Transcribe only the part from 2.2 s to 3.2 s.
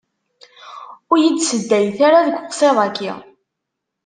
deg uqsiḍ-aki.